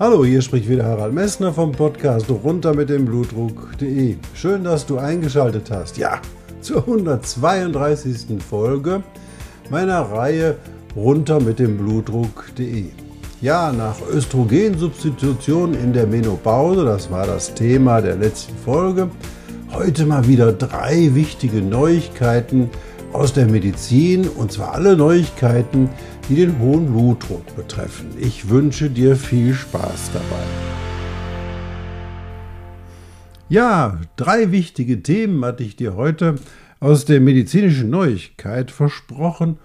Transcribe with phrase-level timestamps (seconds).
[0.00, 4.14] Hallo, hier spricht wieder Harald Messner vom Podcast runter mit dem Blutdruck.de.
[4.32, 5.98] Schön, dass du eingeschaltet hast.
[5.98, 6.20] Ja,
[6.60, 8.40] zur 132.
[8.48, 9.02] Folge
[9.70, 10.54] meiner Reihe
[10.94, 12.84] runter mit dem Blutdruck.de.
[13.40, 19.10] Ja, nach Östrogensubstitution in der Menopause, das war das Thema der letzten Folge,
[19.72, 22.70] heute mal wieder drei wichtige Neuigkeiten
[23.12, 25.88] aus der Medizin und zwar alle Neuigkeiten,
[26.28, 28.06] die den hohen Blutdruck betreffen.
[28.18, 30.44] Ich wünsche dir viel Spaß dabei.
[33.48, 36.34] Ja, drei wichtige Themen hatte ich dir heute
[36.80, 39.58] aus der medizinischen Neuigkeit versprochen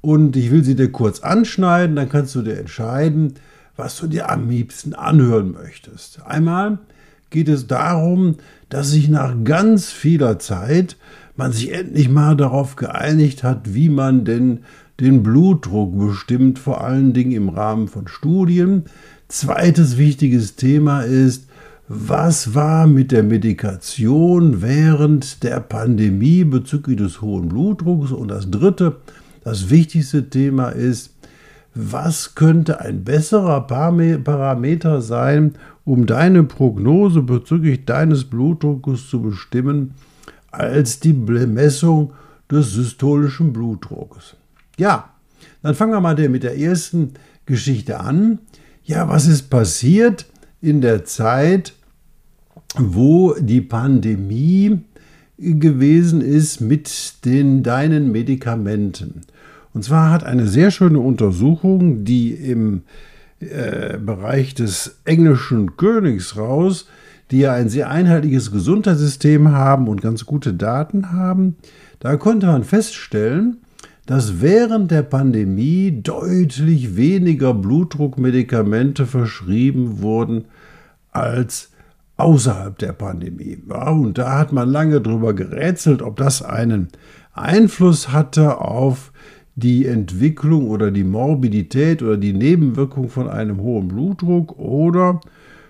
[0.00, 3.34] und ich will sie dir kurz anschneiden, dann kannst du dir entscheiden,
[3.76, 6.22] was du dir am liebsten anhören möchtest.
[6.24, 6.78] Einmal
[7.28, 8.36] geht es darum,
[8.68, 10.96] dass sich nach ganz vieler Zeit
[11.36, 14.60] man sich endlich mal darauf geeinigt hat, wie man denn
[15.00, 18.84] den Blutdruck bestimmt, vor allen Dingen im Rahmen von Studien.
[19.28, 21.48] Zweites wichtiges Thema ist,
[21.88, 28.10] was war mit der Medikation während der Pandemie bezüglich des hohen Blutdrucks?
[28.10, 28.96] Und das dritte,
[29.44, 31.14] das wichtigste Thema ist,
[31.74, 35.52] was könnte ein besserer Parameter sein,
[35.84, 39.92] um deine Prognose bezüglich deines Blutdrucks zu bestimmen,
[40.58, 42.12] als die Messung
[42.50, 44.36] des systolischen Blutdrucks?
[44.76, 45.10] Ja,
[45.62, 47.14] dann fangen wir mal mit der ersten
[47.46, 48.40] Geschichte an.
[48.84, 50.26] Ja, was ist passiert
[50.60, 51.74] in der Zeit,
[52.76, 54.80] wo die Pandemie
[55.38, 59.22] gewesen ist mit den deinen Medikamenten?
[59.74, 62.82] Und zwar hat eine sehr schöne Untersuchung, die im
[63.40, 66.88] äh, Bereich des englischen Königshaus,
[67.30, 71.56] die ja ein sehr einheitliches Gesundheitssystem haben und ganz gute Daten haben,
[71.98, 73.58] da konnte man feststellen,
[74.06, 80.44] dass während der Pandemie deutlich weniger Blutdruckmedikamente verschrieben wurden
[81.10, 81.72] als
[82.16, 83.58] außerhalb der Pandemie.
[83.68, 86.88] Ja, und da hat man lange drüber gerätselt, ob das einen
[87.32, 89.12] Einfluss hatte auf
[89.56, 95.20] die Entwicklung oder die Morbidität oder die Nebenwirkung von einem hohen Blutdruck oder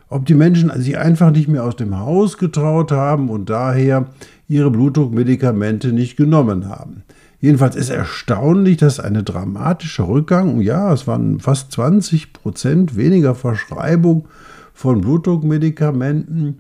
[0.09, 4.07] ob die Menschen sich einfach nicht mehr aus dem Haus getraut haben und daher
[4.49, 7.03] ihre Blutdruckmedikamente nicht genommen haben.
[7.41, 14.27] Jedenfalls ist erstaunlich, dass eine dramatische Rückgang, ja, es waren fast 20 Prozent weniger Verschreibung
[14.73, 16.59] von Blutdruckmedikamenten,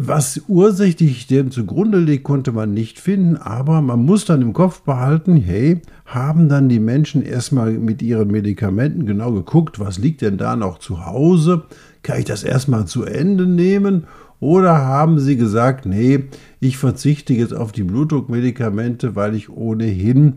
[0.00, 4.82] was ursächlich dem zugrunde liegt, konnte man nicht finden, aber man muss dann im Kopf
[4.82, 10.38] behalten, hey, haben dann die Menschen erstmal mit ihren Medikamenten genau geguckt, was liegt denn
[10.38, 11.64] da noch zu Hause?
[12.02, 14.04] Kann ich das erstmal zu Ende nehmen?
[14.40, 16.24] Oder haben sie gesagt, nee,
[16.60, 20.34] ich verzichte jetzt auf die Blutdruckmedikamente, weil ich ohnehin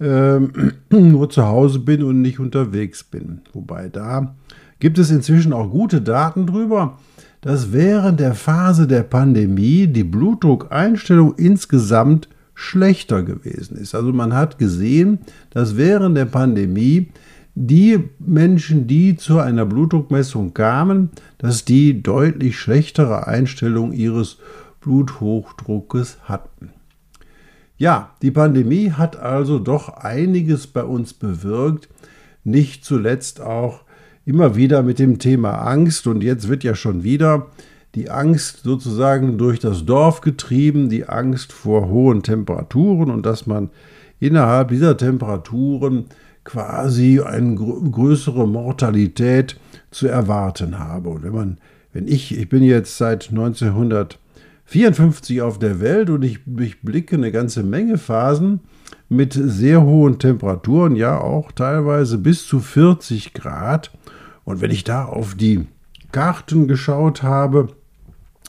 [0.00, 0.40] äh,
[0.90, 3.42] nur zu Hause bin und nicht unterwegs bin.
[3.52, 4.34] Wobei da
[4.80, 6.98] gibt es inzwischen auch gute Daten drüber
[7.40, 13.94] dass während der Phase der Pandemie die Blutdruckeinstellung insgesamt schlechter gewesen ist.
[13.94, 15.20] Also man hat gesehen,
[15.50, 17.08] dass während der Pandemie
[17.60, 24.38] die Menschen, die zu einer Blutdruckmessung kamen, dass die deutlich schlechtere Einstellung ihres
[24.80, 26.70] Bluthochdruckes hatten.
[27.76, 31.88] Ja, die Pandemie hat also doch einiges bei uns bewirkt,
[32.44, 33.80] nicht zuletzt auch
[34.24, 37.48] immer wieder mit dem Thema Angst und jetzt wird ja schon wieder
[37.96, 43.70] die Angst sozusagen durch das Dorf getrieben, die Angst vor hohen Temperaturen und dass man
[44.20, 46.06] innerhalb dieser Temperaturen
[46.48, 49.60] quasi eine größere Mortalität
[49.90, 51.10] zu erwarten habe.
[51.10, 51.58] Und wenn man,
[51.92, 57.62] wenn ich, ich bin jetzt seit 1954 auf der Welt und ich durchblicke eine ganze
[57.62, 58.60] Menge Phasen
[59.10, 63.90] mit sehr hohen Temperaturen, ja auch teilweise bis zu 40 Grad,
[64.44, 65.66] und wenn ich da auf die
[66.12, 67.68] Karten geschaut habe,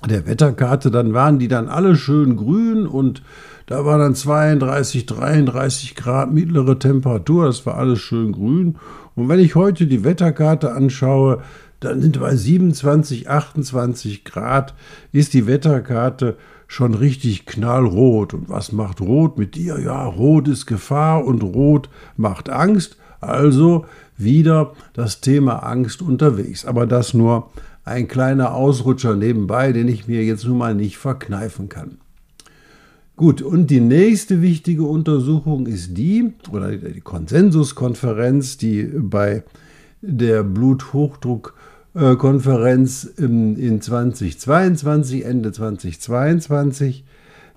[0.08, 3.24] der Wetterkarte, dann waren die dann alle schön grün und
[3.70, 8.78] da war dann 32, 33 Grad mittlere Temperatur, das war alles schön grün.
[9.14, 11.44] Und wenn ich heute die Wetterkarte anschaue,
[11.80, 14.74] dann sind bei 27, 28 Grad,
[15.12, 16.36] ist die Wetterkarte
[16.66, 18.34] schon richtig knallrot.
[18.34, 19.80] Und was macht Rot mit dir?
[19.80, 22.98] Ja, Rot ist Gefahr und Rot macht Angst.
[23.22, 23.86] Also
[24.18, 26.66] wieder das Thema Angst unterwegs.
[26.66, 27.52] Aber das nur
[27.86, 32.00] ein kleiner Ausrutscher nebenbei, den ich mir jetzt nun mal nicht verkneifen kann.
[33.20, 39.44] Gut, und die nächste wichtige Untersuchung ist die, oder die Konsensuskonferenz, die bei
[40.02, 47.04] der Bluthochdruckkonferenz in 2022, Ende 2022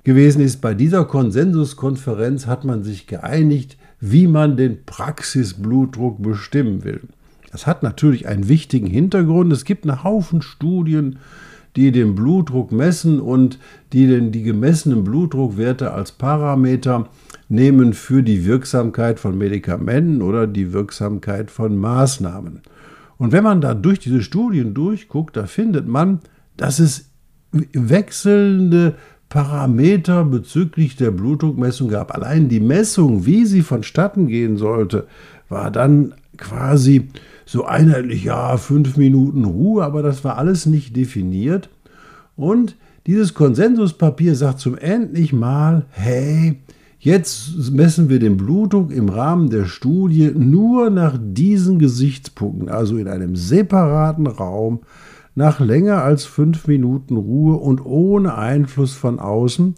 [0.03, 0.61] gewesen ist.
[0.61, 7.03] Bei dieser Konsensuskonferenz hat man sich geeinigt, wie man den Praxisblutdruck bestimmen will.
[7.53, 9.53] Das hat natürlich einen wichtigen Hintergrund.
[9.53, 11.21] Es gibt einen Haufen Studien,
[11.77, 13.59] die den Blutdruck messen und
[13.93, 17.09] die den, die gemessenen Blutdruckwerte als Parameter
[17.49, 22.61] nehmen für die Wirksamkeit von Medikamenten oder die Wirksamkeit von Maßnahmen.
[23.19, 26.21] Und wenn man da durch diese Studien durchguckt, da findet man,
[26.57, 27.11] dass es
[27.53, 28.97] wechselnde
[29.29, 32.15] Parameter bezüglich der Blutdruckmessung gab.
[32.15, 35.07] Allein die Messung, wie sie vonstatten gehen sollte,
[35.49, 37.09] war dann quasi
[37.45, 41.69] so einheitlich, ja, fünf Minuten Ruhe, aber das war alles nicht definiert.
[42.37, 46.61] Und dieses Konsensuspapier sagt zum endlich mal, hey,
[46.99, 53.09] jetzt messen wir den Blutdruck im Rahmen der Studie nur nach diesen Gesichtspunkten, also in
[53.09, 54.81] einem separaten Raum,
[55.35, 59.75] nach länger als fünf Minuten Ruhe und ohne Einfluss von außen,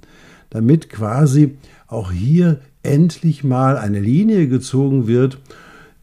[0.50, 1.56] damit quasi
[1.86, 5.38] auch hier endlich mal eine Linie gezogen wird,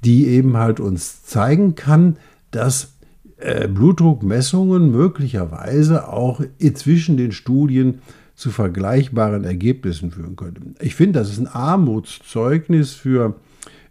[0.04, 2.18] die eben halt uns zeigen kann,
[2.52, 2.94] dass
[3.38, 6.42] äh, Blutdruckmessungen möglicherweise auch
[6.74, 8.00] zwischen den Studien
[8.36, 10.76] zu vergleichbaren Ergebnissen führen können.
[10.80, 13.36] Ich finde, das ist ein Armutszeugnis für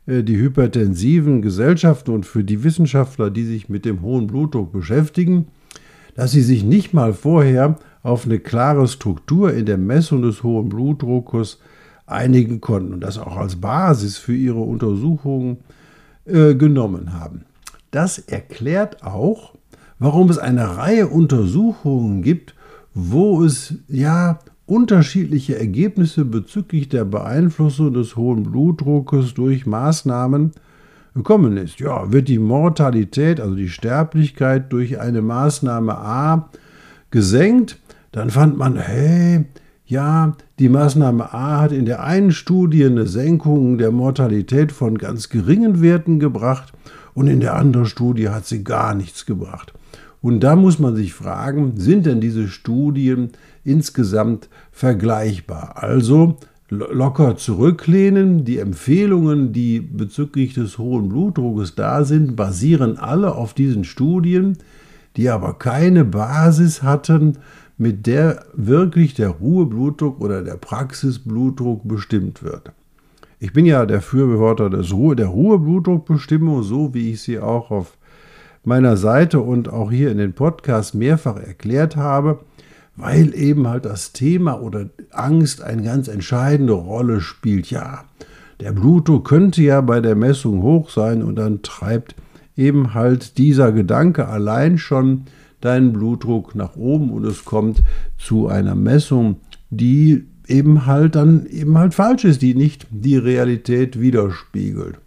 [0.06, 5.48] äh, die hypertensiven Gesellschaften und für die Wissenschaftler, die sich mit dem hohen Blutdruck beschäftigen,
[6.16, 10.68] dass sie sich nicht mal vorher auf eine klare Struktur in der Messung des hohen
[10.68, 11.60] Blutdruckes
[12.06, 15.79] einigen konnten und das auch als Basis für ihre Untersuchungen äh,
[16.24, 17.44] genommen haben.
[17.90, 19.54] Das erklärt auch,
[19.98, 22.54] warum es eine Reihe Untersuchungen gibt,
[22.94, 30.52] wo es ja unterschiedliche Ergebnisse bezüglich der Beeinflussung des hohen Blutdruckes durch Maßnahmen
[31.14, 31.80] gekommen ist.
[31.80, 36.50] Ja, wird die Mortalität, also die Sterblichkeit durch eine Maßnahme A
[37.10, 37.78] gesenkt,
[38.12, 39.46] dann fand man, hey,
[39.90, 45.28] ja, die Maßnahme A hat in der einen Studie eine Senkung der Mortalität von ganz
[45.28, 46.72] geringen Werten gebracht
[47.12, 49.74] und in der anderen Studie hat sie gar nichts gebracht.
[50.22, 53.30] Und da muss man sich fragen, sind denn diese Studien
[53.64, 55.82] insgesamt vergleichbar?
[55.82, 56.36] Also
[56.68, 58.44] locker zurücklehnen.
[58.44, 64.58] Die Empfehlungen, die bezüglich des hohen Blutdruckes da sind, basieren alle auf diesen Studien,
[65.16, 67.38] die aber keine Basis hatten,
[67.80, 72.72] mit der wirklich der Ruheblutdruck oder der Praxisblutdruck bestimmt wird.
[73.38, 77.96] Ich bin ja der Fürworter des Ruhe, der Ruheblutdruckbestimmung, so wie ich sie auch auf
[78.64, 82.40] meiner Seite und auch hier in den Podcasts mehrfach erklärt habe,
[82.96, 87.70] weil eben halt das Thema oder Angst eine ganz entscheidende Rolle spielt.
[87.70, 88.04] Ja,
[88.60, 92.14] der Blutdruck könnte ja bei der Messung hoch sein und dann treibt
[92.58, 95.24] eben halt dieser Gedanke allein schon
[95.60, 97.82] deinen Blutdruck nach oben und es kommt
[98.18, 99.36] zu einer Messung,
[99.70, 104.98] die eben halt dann eben halt falsch ist, die nicht die Realität widerspiegelt.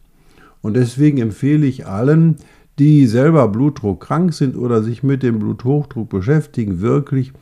[0.62, 2.38] Und deswegen empfehle ich allen,
[2.80, 7.34] die selber blutdruckkrank sind oder sich mit dem Bluthochdruck beschäftigen, wirklich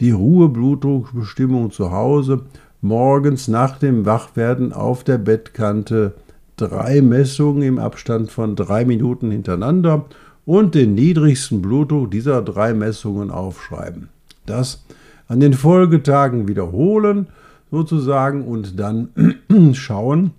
[0.00, 2.46] die Ruheblutdruckbestimmung zu Hause
[2.80, 6.14] morgens nach dem Wachwerden auf der Bettkante
[6.56, 10.06] drei Messungen im Abstand von drei Minuten hintereinander
[10.44, 14.08] und den niedrigsten Blutdruck dieser drei Messungen aufschreiben.
[14.46, 14.84] Das
[15.28, 17.28] an den Folgetagen wiederholen
[17.70, 19.10] sozusagen und dann
[19.74, 20.32] schauen,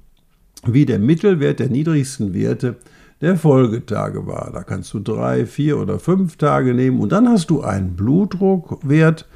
[0.65, 2.75] wie der Mittelwert der niedrigsten Werte
[3.21, 4.51] der Folgetage war.
[4.51, 9.27] Da kannst du drei, vier oder fünf Tage nehmen und dann hast du einen Blutdruckwert,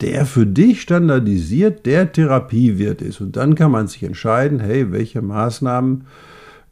[0.00, 3.20] der für dich standardisiert der Therapiewert ist.
[3.20, 6.04] Und dann kann man sich entscheiden, hey, welche Maßnahmen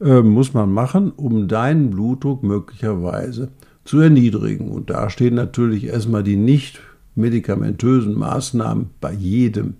[0.00, 3.50] äh, muss man machen, um deinen Blutdruck möglicherweise
[3.84, 4.70] zu erniedrigen.
[4.70, 6.80] Und da stehen natürlich erstmal die nicht
[7.14, 9.74] medikamentösen Maßnahmen bei jedem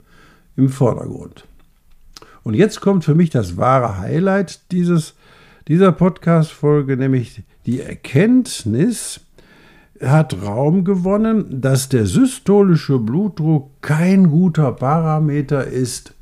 [0.57, 1.47] im Vordergrund.
[2.43, 5.15] Und jetzt kommt für mich das wahre Highlight dieses,
[5.67, 9.21] dieser Podcast-Folge, nämlich die Erkenntnis,
[10.01, 16.15] hat Raum gewonnen, dass der systolische Blutdruck kein guter Parameter ist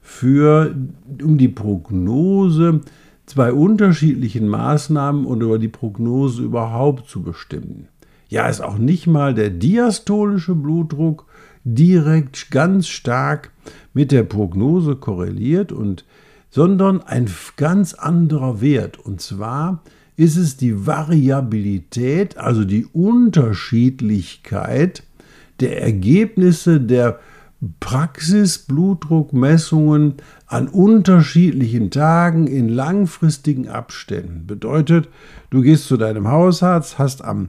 [0.00, 0.74] für,
[1.22, 2.80] um die Prognose
[3.28, 7.88] zwei unterschiedlichen Maßnahmen und über die Prognose überhaupt zu bestimmen.
[8.28, 11.26] Ja, ist auch nicht mal der diastolische Blutdruck
[11.64, 13.50] direkt ganz stark
[13.92, 16.06] mit der Prognose korreliert und
[16.50, 19.82] sondern ein ganz anderer Wert und zwar
[20.16, 25.02] ist es die Variabilität, also die Unterschiedlichkeit
[25.60, 27.20] der Ergebnisse der
[27.80, 30.14] Praxisblutdruckmessungen
[30.46, 34.46] an unterschiedlichen Tagen in langfristigen Abständen.
[34.46, 35.08] Bedeutet,
[35.50, 37.48] du gehst zu deinem Hausarzt, hast am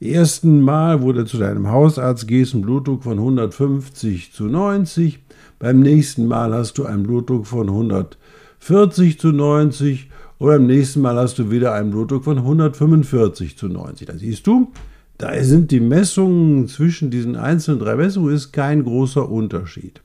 [0.00, 5.18] ersten Mal, wo du zu deinem Hausarzt gehst, einen Blutdruck von 150 zu 90.
[5.58, 11.16] Beim nächsten Mal hast du einen Blutdruck von 140 zu 90 und beim nächsten Mal
[11.16, 14.08] hast du wieder einen Blutdruck von 145 zu 90.
[14.08, 14.72] Da siehst du,
[15.18, 20.02] da sind die Messungen zwischen diesen einzelnen drei Messungen ist kein großer Unterschied.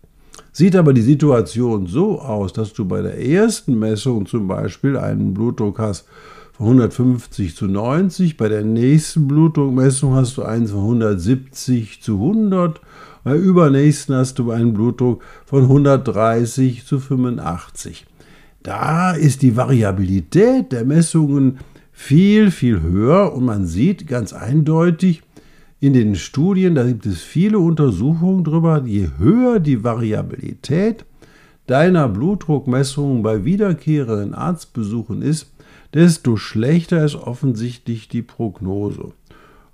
[0.51, 5.33] Sieht aber die Situation so aus, dass du bei der ersten Messung zum Beispiel einen
[5.33, 6.07] Blutdruck hast
[6.53, 12.81] von 150 zu 90, bei der nächsten Blutdruckmessung hast du einen von 170 zu 100,
[13.23, 18.07] bei der übernächsten hast du einen Blutdruck von 130 zu 85.
[18.63, 21.59] Da ist die Variabilität der Messungen
[21.97, 25.23] viel, viel höher und man sieht ganz eindeutig
[25.79, 31.05] in den Studien, da gibt es viele Untersuchungen darüber, je höher die Variabilität
[31.65, 35.51] deiner Blutdruckmessungen bei wiederkehrenden Arztbesuchen ist,
[35.95, 39.11] desto schlechter ist offensichtlich die Prognose.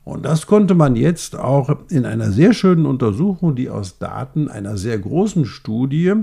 [0.06, 4.78] Und das konnte man jetzt auch in einer sehr schönen Untersuchung, die aus Daten einer
[4.78, 6.14] sehr großen Studie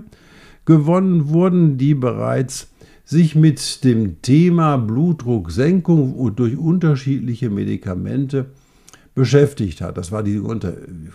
[0.65, 2.70] gewonnen wurden, die bereits
[3.11, 8.47] sich mit dem Thema Blutdrucksenkung durch unterschiedliche Medikamente
[9.17, 9.99] beschäftigt hat.
[9.99, 10.41] Das war die,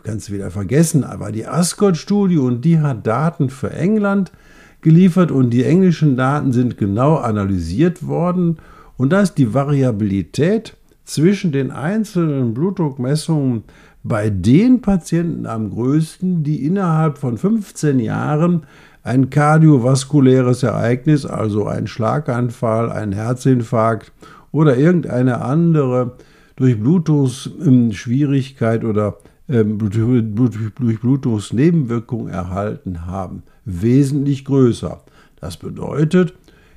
[0.03, 4.33] kannst du wieder vergessen, aber die Ascot-Studie und die hat Daten für England
[4.81, 8.57] geliefert und die englischen Daten sind genau analysiert worden
[8.97, 10.75] und da ist die Variabilität
[11.05, 13.63] zwischen den einzelnen Blutdruckmessungen
[14.03, 18.65] bei den Patienten am größten, die innerhalb von 15 Jahren
[19.05, 24.11] ein kardiovaskuläres Ereignis, also ein Schlaganfall, ein Herzinfarkt
[24.51, 26.13] oder irgendeine andere
[26.55, 35.01] Durchblutungsschwierigkeit oder ähm, Durchblutungsnebenwirkung erhalten haben, wesentlich größer.
[35.39, 36.33] Das bedeutet,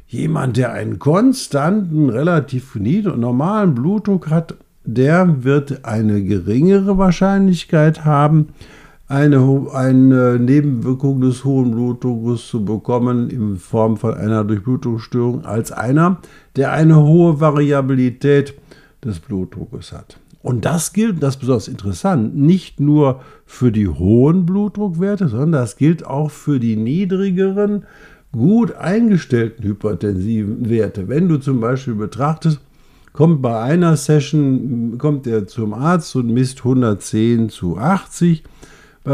[0.07, 4.55] jemand, der einen konstanten, relativ niedrigen, normalen Blutdruck hat,
[4.85, 8.49] der wird eine geringere Wahrscheinlichkeit haben,
[9.09, 16.19] eine, eine Nebenwirkung des hohen Blutdrucks zu bekommen in Form von einer Durchblutungsstörung als einer,
[16.57, 18.55] der eine hohe Variabilität
[19.03, 20.19] des Blutdrucks hat.
[20.43, 25.77] Und das gilt, das ist besonders interessant, nicht nur für die hohen Blutdruckwerte, sondern das
[25.77, 27.85] gilt auch für die niedrigeren,
[28.31, 31.09] gut eingestellten hypertensiven Werte.
[31.09, 32.61] Wenn du zum Beispiel betrachtest,
[33.15, 38.45] kommt bei einer Session, kommt er zum Arzt und misst 110 zu 80,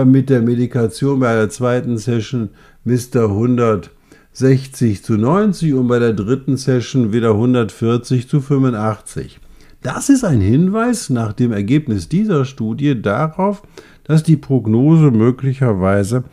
[0.04, 2.50] mit der Medikation bei der zweiten Session
[2.84, 9.40] er 160 zu 90 und bei der dritten Session wieder 140 zu 85.
[9.82, 13.62] Das ist ein Hinweis nach dem Ergebnis dieser Studie darauf,
[14.04, 16.24] dass die Prognose möglicherweise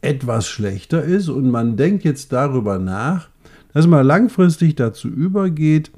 [0.00, 3.28] etwas schlechter ist und man denkt jetzt darüber nach,
[3.72, 5.90] dass man langfristig dazu übergeht,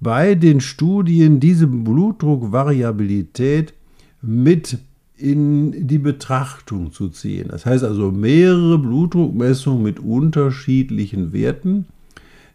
[0.00, 3.74] bei den Studien diese Blutdruckvariabilität
[4.22, 4.78] mit
[5.16, 7.48] in die Betrachtung zu ziehen.
[7.48, 11.86] Das heißt also mehrere Blutdruckmessungen mit unterschiedlichen Werten,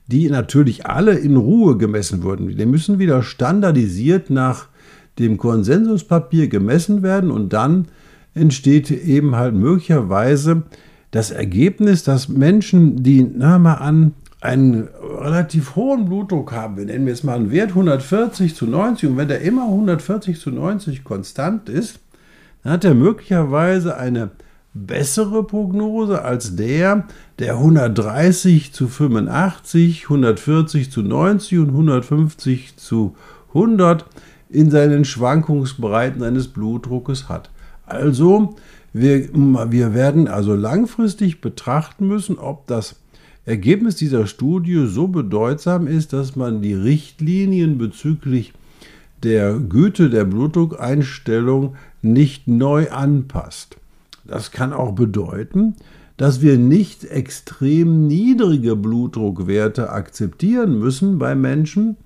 [0.07, 2.55] die natürlich alle in Ruhe gemessen wurden.
[2.55, 4.67] Die müssen wieder standardisiert nach
[5.17, 7.87] dem Konsensuspapier gemessen werden und dann
[8.33, 10.63] entsteht eben halt möglicherweise
[11.11, 14.87] das Ergebnis, dass Menschen, die, na mal an, einen
[15.19, 19.27] relativ hohen Blutdruck haben, wir nennen jetzt mal einen Wert 140 zu 90 und wenn
[19.27, 21.99] der immer 140 zu 90 konstant ist,
[22.63, 24.31] dann hat er möglicherweise eine
[24.73, 27.07] bessere Prognose als der,
[27.39, 33.15] der 130 zu 85, 140 zu 90 und 150 zu
[33.49, 34.05] 100
[34.49, 37.49] in seinen Schwankungsbreiten eines Blutdruckes hat.
[37.85, 38.55] Also,
[38.93, 42.97] wir, wir werden also langfristig betrachten müssen, ob das
[43.45, 48.53] Ergebnis dieser Studie so bedeutsam ist, dass man die Richtlinien bezüglich
[49.23, 53.77] der Güte der Blutdruckeinstellung nicht neu anpasst.
[54.25, 55.75] Das kann auch bedeuten,
[56.17, 61.97] dass wir nicht extrem niedrige Blutdruckwerte akzeptieren müssen bei Menschen,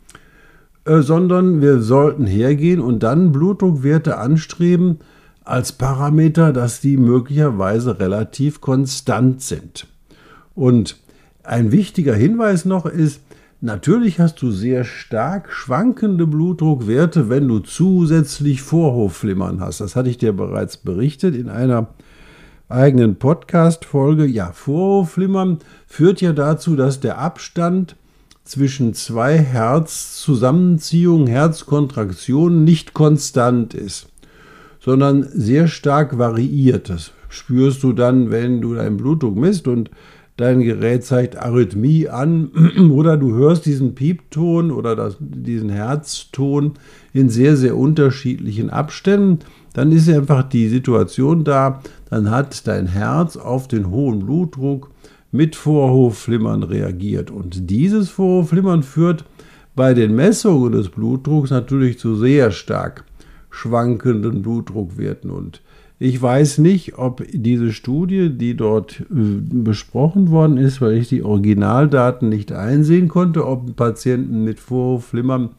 [0.86, 5.00] äh, sondern wir sollten hergehen und dann Blutdruckwerte anstreben
[5.44, 9.88] als Parameter, dass die möglicherweise relativ konstant sind.
[10.56, 10.98] Und
[11.44, 13.22] ein wichtiger Hinweis noch ist,
[13.66, 19.82] Natürlich hast du sehr stark schwankende Blutdruckwerte, wenn du zusätzlich Vorhofflimmern hast.
[19.82, 21.88] Das hatte ich dir bereits berichtet in einer
[22.70, 24.28] eigenen Podcast-Folge.
[24.28, 25.58] Ja, Vorhofflimmern
[25.88, 27.96] führt ja dazu, dass der Abstand
[28.44, 34.10] zwischen zwei Herzzusammenziehungen, Herzkontraktionen nicht konstant ist,
[34.80, 36.92] sondern sehr stark variiert.
[36.92, 39.90] Das spürst du dann, wenn du deinen Blutdruck misst und
[40.38, 42.50] dein Gerät zeigt Arrhythmie an
[42.92, 46.74] oder du hörst diesen Piepton oder das, diesen Herzton
[47.14, 49.40] in sehr, sehr unterschiedlichen Abständen,
[49.74, 54.90] dann ist einfach die Situation da, dann hat dein Herz auf den hohen Blutdruck
[55.32, 57.30] mit Vorhofflimmern reagiert.
[57.30, 59.26] Und dieses Vorhofflimmern führt
[59.76, 63.04] bei den Messungen des Blutdrucks natürlich zu sehr stark
[63.50, 65.30] schwankenden Blutdruckwerten.
[65.30, 65.62] Und
[65.98, 71.24] ich weiß nicht, ob diese Studie, die dort äh, besprochen worden ist, weil ich die
[71.24, 75.52] Originaldaten nicht einsehen konnte, ob Patienten mit Vorhofflimmern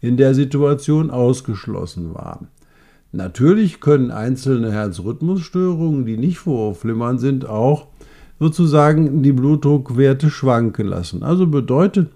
[0.00, 2.48] in der Situation ausgeschlossen waren.
[3.12, 7.86] Natürlich können einzelne Herzrhythmusstörungen, die nicht Vorhofflimmern sind, auch
[8.38, 11.22] sozusagen die Blutdruckwerte schwanken lassen.
[11.22, 12.10] Also bedeutet,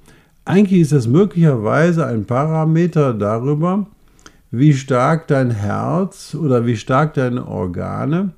[0.45, 3.87] eigentlich ist das möglicherweise ein Parameter darüber,
[4.53, 8.33] wie stark dein Herz oder wie stark deine Organe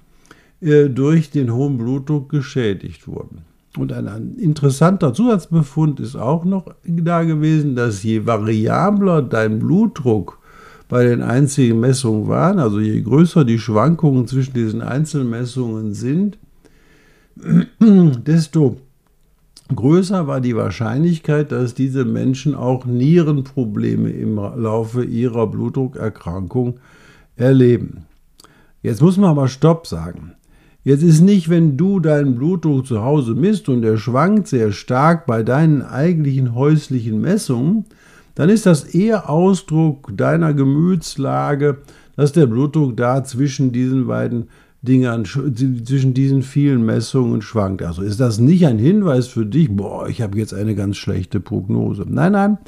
[0.60, 3.42] äh, durch den hohen Blutdruck geschädigt wurden.
[3.76, 10.38] Und ein, ein interessanter Zusatzbefund ist auch noch da gewesen, dass je variabler dein Blutdruck
[10.88, 16.38] bei den einzigen Messungen waren, also je größer die Schwankungen zwischen diesen Einzelmessungen sind,
[17.80, 18.76] desto
[19.68, 26.80] größer war die Wahrscheinlichkeit, dass diese Menschen auch Nierenprobleme im Laufe ihrer Blutdruckerkrankung
[27.36, 28.06] erleben.
[28.82, 30.34] Jetzt muss man aber Stopp sagen.
[30.82, 35.24] Jetzt ist nicht, wenn du deinen Blutdruck zu Hause misst und er schwankt sehr stark
[35.24, 37.86] bei deinen eigentlichen häuslichen Messungen,
[38.34, 41.78] dann ist das eher Ausdruck deiner Gemütslage,
[42.16, 44.48] dass der Blutdruck da zwischen diesen beiden
[44.84, 47.82] Dingern, zwischen diesen vielen Messungen schwankt.
[47.82, 51.40] Also ist das nicht ein Hinweis für dich, boah, ich habe jetzt eine ganz schlechte
[51.40, 52.04] Prognose.
[52.06, 52.58] Nein, nein,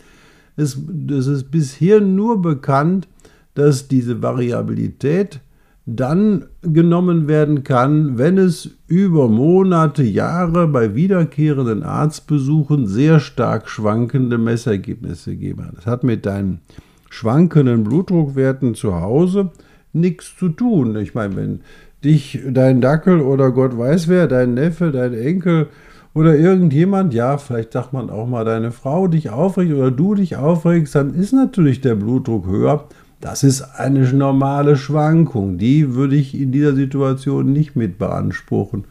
[0.57, 0.79] es,
[1.11, 3.09] es ist bisher nur bekannt,
[3.55, 5.41] dass diese Variabilität
[5.87, 14.37] dann genommen werden kann, wenn es über Monate, Jahre bei wiederkehrenden Arztbesuchen sehr stark schwankende
[14.37, 15.77] Messergebnisse gegeben hat.
[15.77, 16.61] Das hat mit deinen
[17.09, 19.53] schwankenden Blutdruckwerten zu Hause
[19.93, 20.97] nichts zu tun.
[20.97, 21.61] Ich meine, wenn
[22.07, 25.69] dich dein Dackel oder Gott weiß wer, dein Neffe, dein Enkel
[26.15, 30.37] oder irgendjemand, ja, vielleicht sagt man auch mal deine Frau dich aufregt oder du dich
[30.37, 32.89] aufregst, dann ist natürlich der Blutdruck höher.
[33.21, 35.59] Das ist eine normale Schwankung.
[35.59, 38.85] Die würde ich in dieser Situation nicht mit beanspruchen,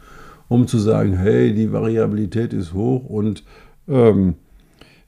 [0.48, 3.44] um zu sagen, hey, die Variabilität ist hoch und
[3.88, 4.34] ähm,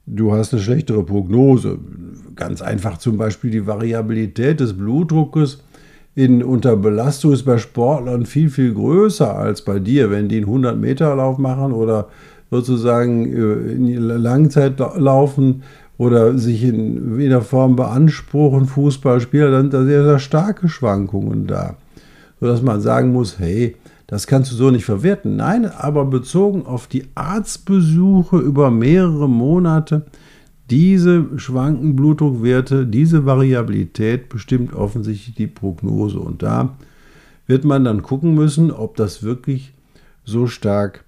[0.05, 1.79] du hast eine schlechtere Prognose.
[2.35, 5.63] Ganz einfach zum Beispiel die Variabilität des Blutdruckes
[6.15, 10.65] in, unter Belastung ist bei Sportlern viel, viel größer als bei dir, wenn die einen
[10.65, 12.07] 100-Meter-Lauf machen oder
[12.51, 15.63] sozusagen äh, in Langzeit laufen
[15.97, 21.75] oder sich in jeder Form beanspruchen, Fußballspieler, dann sind da sehr, sehr starke Schwankungen da.
[22.39, 23.75] Sodass man sagen muss, hey,
[24.07, 25.35] das kannst du so nicht verwerten.
[25.35, 30.05] Nein, aber bezogen auf die Arztbesuche über mehrere Monate
[30.69, 36.19] diese schwanken Blutdruckwerte, diese Variabilität bestimmt offensichtlich die Prognose.
[36.19, 36.77] Und da
[37.47, 39.73] wird man dann gucken müssen, ob das wirklich
[40.23, 41.03] so stark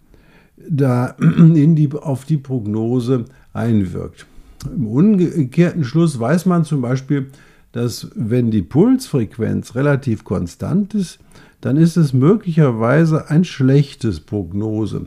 [0.69, 4.25] da die, auf die Prognose einwirkt.
[4.65, 7.27] Im umgekehrten Schluss weiß man zum Beispiel,
[7.71, 11.19] dass wenn die Pulsfrequenz relativ konstant ist,
[11.61, 15.05] dann ist es möglicherweise ein schlechtes Prognose.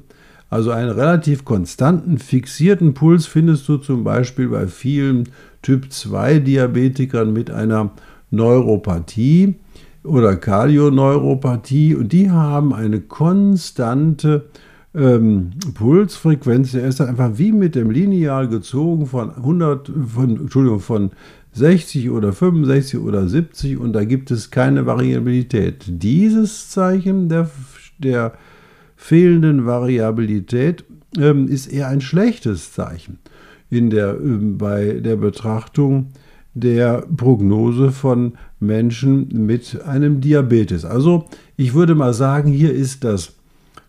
[0.51, 5.29] Also einen relativ konstanten, fixierten Puls findest du zum Beispiel bei vielen
[5.63, 7.91] Typ-2-Diabetikern mit einer
[8.31, 9.57] Neuropathie
[10.05, 14.45] oder Kardioneuropathie und die haben eine konstante
[14.95, 16.73] ähm, Pulsfrequenz.
[16.73, 21.11] Der ist einfach wie mit dem Lineal gezogen von 100, von, Entschuldigung, von
[21.53, 25.85] 60 oder 65 oder 70 und da gibt es keine Variabilität.
[25.87, 27.51] Dieses Zeichen der,
[27.99, 28.33] der
[29.05, 30.87] fehlenden Variabilität
[31.19, 33.19] ähm, ist eher ein schlechtes Zeichen
[33.69, 36.07] in der, ähm, bei der Betrachtung
[36.55, 40.87] der Prognose von Menschen mit einem Diabetes.
[40.87, 41.27] Also
[41.59, 43.35] ich würde mal sagen, hier ist das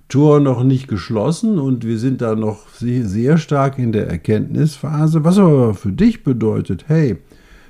[0.10, 5.38] Tor noch nicht geschlossen und wir sind da noch sehr stark in der Erkenntnisphase, was
[5.38, 7.16] aber für dich bedeutet, hey,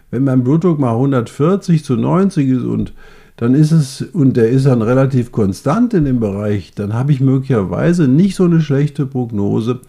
[0.10, 2.94] wenn mein Blutdruck mal 140 zu 90 ist und
[3.38, 7.20] dann ist es, und der ist dann relativ konstant in dem Bereich, dann habe ich
[7.20, 9.82] möglicherweise nicht so eine schlechte Prognose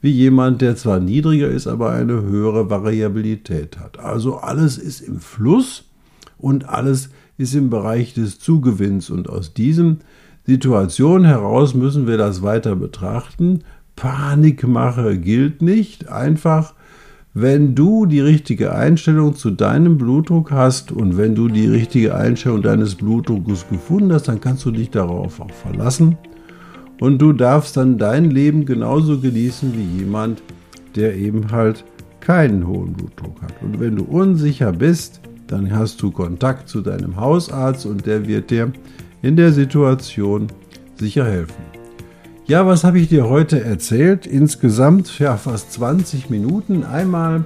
[0.00, 3.98] wie jemand, der zwar niedriger ist, aber eine höhere Variabilität hat.
[3.98, 5.84] Also alles ist im Fluss
[6.38, 9.10] und alles ist im Bereich des Zugewinns.
[9.10, 9.98] Und aus diesem
[10.46, 13.64] Situation heraus müssen wir das weiter betrachten.
[13.96, 16.08] Panikmache gilt nicht.
[16.08, 16.74] Einfach
[17.40, 22.62] wenn du die richtige Einstellung zu deinem Blutdruck hast und wenn du die richtige Einstellung
[22.62, 26.16] deines Blutdrucks gefunden hast, dann kannst du dich darauf auch verlassen
[27.00, 30.42] und du darfst dann dein Leben genauso genießen wie jemand,
[30.96, 31.84] der eben halt
[32.20, 33.54] keinen hohen Blutdruck hat.
[33.62, 38.50] Und wenn du unsicher bist, dann hast du Kontakt zu deinem Hausarzt und der wird
[38.50, 38.72] dir
[39.22, 40.48] in der Situation
[40.96, 41.77] sicher helfen.
[42.48, 44.26] Ja, was habe ich dir heute erzählt?
[44.26, 46.82] Insgesamt ja fast 20 Minuten.
[46.82, 47.44] Einmal,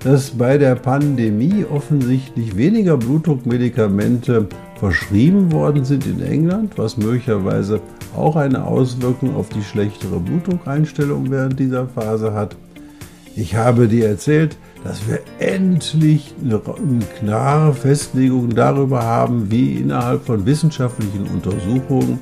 [0.00, 7.80] dass bei der Pandemie offensichtlich weniger Blutdruckmedikamente verschrieben worden sind in England, was möglicherweise
[8.16, 12.56] auch eine Auswirkung auf die schlechtere Blutdruckeinstellung während dieser Phase hat.
[13.36, 16.60] Ich habe dir erzählt, dass wir endlich eine
[17.20, 22.18] klare Festlegung darüber haben, wie innerhalb von wissenschaftlichen Untersuchungen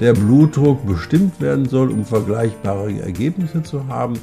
[0.00, 4.14] der Blutdruck bestimmt werden soll, um vergleichbare Ergebnisse zu haben.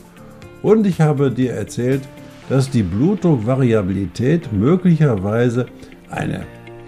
[0.62, 2.02] Und ich habe dir erzählt,
[2.50, 5.68] dass die Blutdruckvariabilität möglicherweise
[6.10, 6.44] ein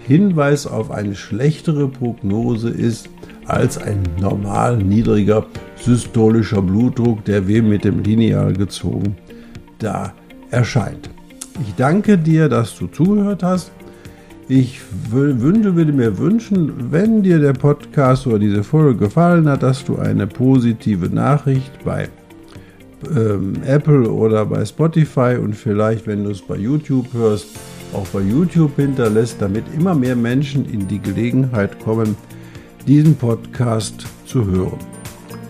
[0.06, 3.08] Hinweis auf eine schlechtere Prognose ist
[3.46, 5.46] als ein normal niedriger
[5.80, 9.16] systolischer Blutdruck, der wir mit dem Lineal gezogen
[9.78, 10.12] da
[10.50, 11.10] erscheint.
[11.66, 13.70] Ich danke dir, dass du zugehört hast.
[14.48, 14.80] Ich
[15.10, 19.96] wünsche, würde mir wünschen, wenn dir der Podcast oder diese Folge gefallen hat, dass du
[19.96, 22.08] eine positive Nachricht bei
[23.16, 27.46] ähm, Apple oder bei Spotify und vielleicht, wenn du es bei YouTube hörst,
[27.94, 32.14] auch bei YouTube hinterlässt, damit immer mehr Menschen in die Gelegenheit kommen,
[32.86, 34.78] diesen Podcast zu hören.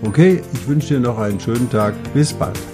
[0.03, 1.95] Okay, ich wünsche dir noch einen schönen Tag.
[2.13, 2.74] Bis bald.